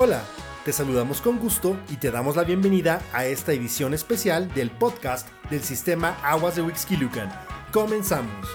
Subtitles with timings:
[0.00, 0.22] Hola,
[0.64, 5.28] te saludamos con gusto y te damos la bienvenida a esta edición especial del podcast
[5.50, 7.28] del sistema Aguas de Wixquilucan.
[7.72, 8.46] Comenzamos.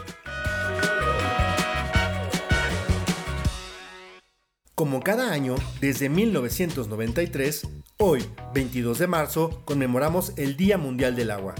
[4.74, 7.68] Como cada año, desde 1993,
[7.98, 11.56] hoy, 22 de marzo, conmemoramos el Día Mundial del Agua.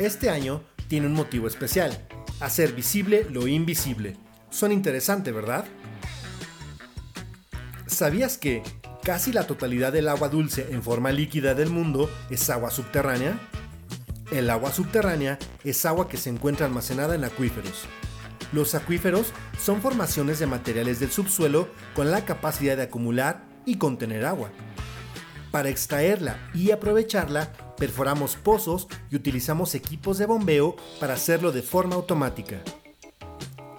[0.00, 2.04] Este año tiene un motivo especial,
[2.40, 4.16] hacer visible lo invisible.
[4.50, 5.66] Son interesante, ¿verdad?
[7.86, 8.64] ¿Sabías que
[9.04, 13.38] Casi la totalidad del agua dulce en forma líquida del mundo es agua subterránea.
[14.32, 17.84] El agua subterránea es agua que se encuentra almacenada en acuíferos.
[18.54, 24.24] Los acuíferos son formaciones de materiales del subsuelo con la capacidad de acumular y contener
[24.24, 24.48] agua.
[25.50, 31.96] Para extraerla y aprovecharla, perforamos pozos y utilizamos equipos de bombeo para hacerlo de forma
[31.96, 32.62] automática.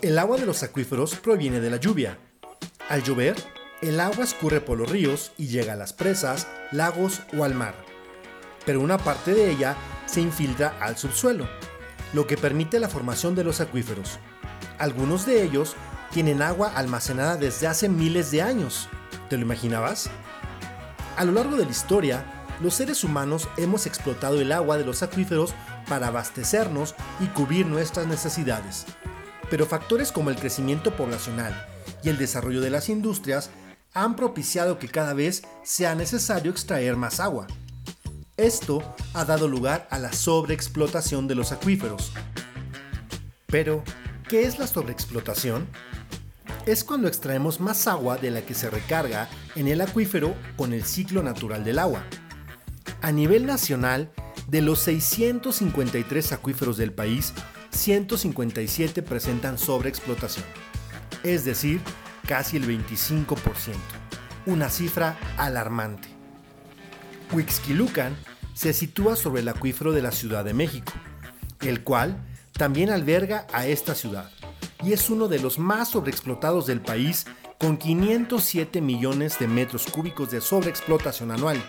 [0.03, 2.19] El agua de los acuíferos proviene de la lluvia.
[2.89, 3.35] Al llover,
[3.88, 7.75] el agua escurre por los ríos y llega a las presas, lagos o al mar,
[8.66, 11.47] pero una parte de ella se infiltra al subsuelo,
[12.13, 14.19] lo que permite la formación de los acuíferos.
[14.80, 15.75] Algunos de ellos
[16.11, 18.89] tienen agua almacenada desde hace miles de años.
[19.30, 20.09] ¿Te lo imaginabas?
[21.17, 22.25] A lo largo de la historia,
[22.61, 25.53] los seres humanos hemos explotado el agua de los acuíferos
[25.88, 28.86] para abastecernos y cubrir nuestras necesidades.
[29.50, 31.67] Pero factores como el crecimiento poblacional
[32.02, 33.50] y el desarrollo de las industrias
[33.95, 37.47] han propiciado que cada vez sea necesario extraer más agua.
[38.38, 42.11] Esto ha dado lugar a la sobreexplotación de los acuíferos.
[43.47, 43.83] Pero,
[44.27, 45.67] ¿qué es la sobreexplotación?
[46.66, 50.83] Es cuando extraemos más agua de la que se recarga en el acuífero con el
[50.83, 52.03] ciclo natural del agua.
[53.01, 54.11] A nivel nacional,
[54.49, 57.33] de los 653 acuíferos del país,
[57.71, 60.45] 157 presentan sobreexplotación,
[61.23, 61.81] es decir,
[62.28, 63.76] casi el 25%,
[64.45, 66.08] una cifra alarmante.
[67.31, 68.16] Huixquilucan
[68.54, 70.94] se sitúa sobre el acuífero de la Ciudad de México,
[71.62, 72.18] el cual
[72.53, 74.31] también alberga a esta ciudad
[74.85, 77.25] y es uno de los más sobreexplotados del país
[77.59, 81.62] con 507 millones de metros cúbicos de sobreexplotación anual.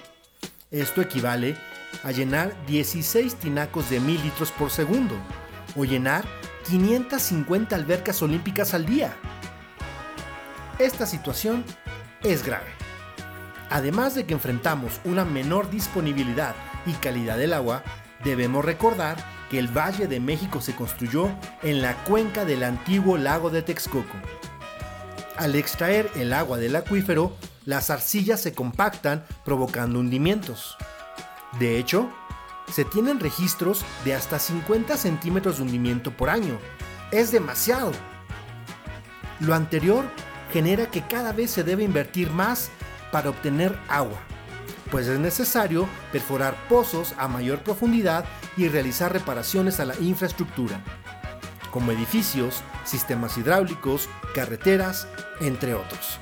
[0.71, 1.57] Esto equivale
[2.03, 5.15] a llenar 16 tinacos de mil litros por segundo
[5.77, 6.25] o llenar
[6.69, 9.17] 550 albercas olímpicas al día.
[10.79, 11.65] Esta situación
[12.23, 12.67] es grave.
[13.71, 16.55] Además de que enfrentamos una menor disponibilidad
[16.85, 17.83] y calidad del agua,
[18.23, 19.17] debemos recordar
[19.51, 21.31] que el Valle de México se construyó
[21.63, 24.17] en la cuenca del antiguo lago de Texcoco.
[25.39, 27.35] Al extraer el agua del acuífero,
[27.65, 30.77] las arcillas se compactan provocando hundimientos.
[31.59, 32.11] De hecho,
[32.71, 36.59] se tienen registros de hasta 50 centímetros de hundimiento por año.
[37.13, 37.93] Es demasiado.
[39.41, 40.05] Lo anterior
[40.57, 42.71] genera que cada vez se debe invertir más
[43.13, 44.19] para obtener agua,
[44.91, 48.25] pues es necesario perforar pozos a mayor profundidad
[48.57, 50.83] y realizar reparaciones a la infraestructura,
[51.71, 55.07] como edificios, sistemas hidráulicos, carreteras,
[55.43, 56.19] entre otros.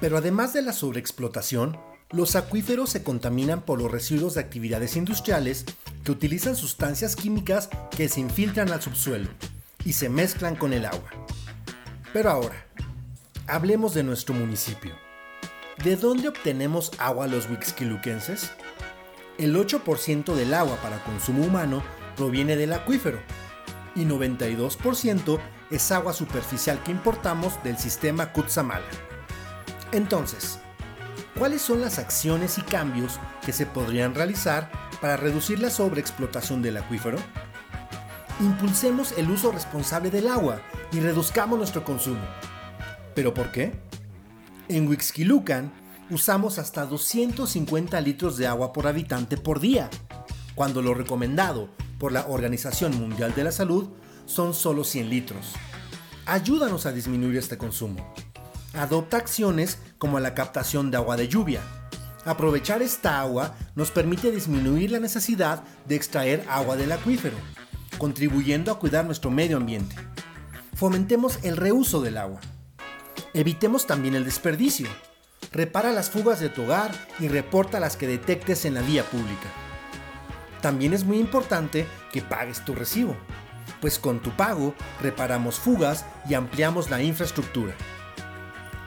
[0.00, 5.66] Pero además de la sobreexplotación, los acuíferos se contaminan por los residuos de actividades industriales
[6.02, 9.28] que utilizan sustancias químicas que se infiltran al subsuelo
[9.84, 11.10] y se mezclan con el agua.
[12.12, 12.69] Pero ahora,
[13.50, 14.94] hablemos de nuestro municipio.
[15.82, 18.52] ¿De dónde obtenemos agua los wixquiluquenses?
[19.38, 21.82] El 8% del agua para consumo humano
[22.16, 23.18] proviene del acuífero
[23.96, 25.40] y 92%
[25.70, 28.86] es agua superficial que importamos del sistema Kutsamala.
[29.90, 30.60] Entonces,
[31.36, 36.76] ¿cuáles son las acciones y cambios que se podrían realizar para reducir la sobreexplotación del
[36.76, 37.18] acuífero?
[38.38, 40.60] Impulsemos el uso responsable del agua
[40.92, 42.20] y reduzcamos nuestro consumo.
[43.14, 43.72] ¿Pero por qué?
[44.68, 45.72] En Wixquilucan
[46.10, 49.90] usamos hasta 250 litros de agua por habitante por día,
[50.54, 53.88] cuando lo recomendado por la Organización Mundial de la Salud
[54.26, 55.52] son solo 100 litros.
[56.26, 58.14] Ayúdanos a disminuir este consumo.
[58.74, 61.60] Adopta acciones como la captación de agua de lluvia.
[62.24, 67.36] Aprovechar esta agua nos permite disminuir la necesidad de extraer agua del acuífero,
[67.98, 69.96] contribuyendo a cuidar nuestro medio ambiente
[70.80, 72.40] fomentemos el reuso del agua.
[73.32, 74.88] Evitemos también el desperdicio.
[75.52, 76.90] Repara las fugas de tu hogar
[77.20, 79.48] y reporta las que detectes en la vía pública.
[80.60, 83.16] También es muy importante que pagues tu recibo,
[83.80, 87.74] pues con tu pago reparamos fugas y ampliamos la infraestructura.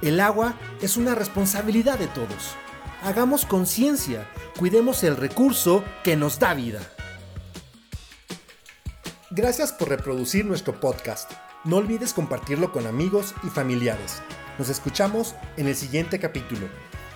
[0.01, 2.55] El agua es una responsabilidad de todos.
[3.01, 6.81] Hagamos conciencia, cuidemos el recurso que nos da vida.
[9.31, 11.31] Gracias por reproducir nuestro podcast.
[11.65, 14.21] No olvides compartirlo con amigos y familiares.
[14.59, 16.67] Nos escuchamos en el siguiente capítulo.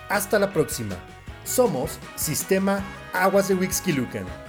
[0.08, 0.96] Hasta la próxima.
[1.44, 4.47] Somos Sistema Aguas de Wixquilucan.